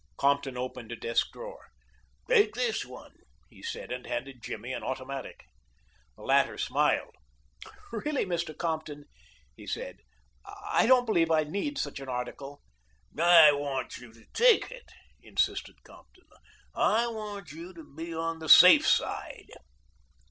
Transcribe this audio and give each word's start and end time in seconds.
Compton 0.17 0.57
opened 0.57 0.91
a 0.91 0.95
desk 0.95 1.27
drawer. 1.31 1.67
"Take 2.27 2.55
this 2.55 2.83
one," 2.83 3.17
he 3.51 3.61
said, 3.61 3.91
and 3.91 4.07
handed 4.07 4.41
Jimmy 4.41 4.73
an 4.73 4.81
automatic. 4.81 5.43
The 6.15 6.23
latter 6.23 6.57
smiled. 6.57 7.13
"Really, 7.91 8.25
Mr. 8.25 8.57
Compton," 8.57 9.05
he 9.55 9.67
said, 9.67 9.99
"I 10.43 10.87
don't 10.87 11.05
believe 11.05 11.29
I 11.29 11.43
need 11.43 11.77
such 11.77 11.99
an 11.99 12.09
article." 12.09 12.63
"I 13.15 13.51
want 13.51 13.97
you 13.99 14.11
to 14.13 14.25
take 14.33 14.71
it," 14.71 14.89
insisted 15.21 15.75
Compton. 15.83 16.25
"I 16.73 17.05
want 17.05 17.51
you 17.51 17.71
to 17.71 17.83
be 17.83 18.11
on 18.11 18.39
the 18.39 18.49
safe 18.49 18.87
side." 18.87 19.49